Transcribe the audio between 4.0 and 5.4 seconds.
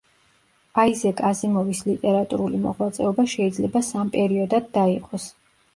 პერიოდად დაიყოს.